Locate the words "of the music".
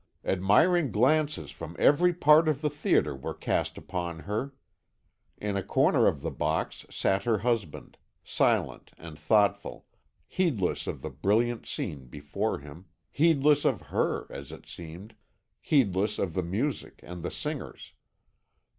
16.17-16.99